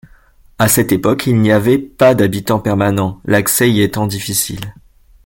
[0.57, 4.73] À cette époque, il n'y avait pas d'habitants permanents, l'accès y étant difficile.